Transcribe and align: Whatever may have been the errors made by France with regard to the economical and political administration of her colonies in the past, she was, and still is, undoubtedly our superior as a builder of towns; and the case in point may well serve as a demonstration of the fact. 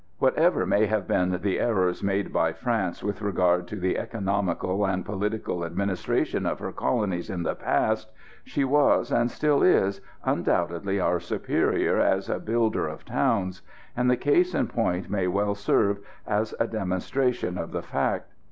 Whatever 0.17 0.65
may 0.65 0.87
have 0.87 1.07
been 1.07 1.29
the 1.43 1.59
errors 1.59 2.01
made 2.01 2.33
by 2.33 2.53
France 2.53 3.03
with 3.03 3.21
regard 3.21 3.67
to 3.67 3.75
the 3.75 3.99
economical 3.99 4.83
and 4.87 5.05
political 5.05 5.63
administration 5.63 6.47
of 6.47 6.57
her 6.57 6.71
colonies 6.71 7.29
in 7.29 7.43
the 7.43 7.53
past, 7.53 8.09
she 8.43 8.63
was, 8.63 9.11
and 9.11 9.29
still 9.29 9.61
is, 9.61 10.01
undoubtedly 10.25 10.99
our 10.99 11.19
superior 11.19 11.99
as 11.99 12.29
a 12.29 12.39
builder 12.39 12.87
of 12.87 13.05
towns; 13.05 13.61
and 13.95 14.09
the 14.09 14.17
case 14.17 14.55
in 14.55 14.65
point 14.69 15.07
may 15.07 15.27
well 15.27 15.53
serve 15.53 15.99
as 16.25 16.55
a 16.59 16.65
demonstration 16.65 17.55
of 17.59 17.71
the 17.71 17.83
fact. 17.83 18.31